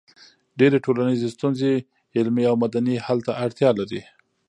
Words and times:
ډېری 0.59 0.79
ټولنیزې 0.85 1.27
ستونزې 1.35 1.71
علمي 2.17 2.43
او 2.49 2.55
مدني 2.63 2.95
حل 3.05 3.19
ته 3.27 3.33
اړتیا 3.43 3.69
لري. 3.79 4.01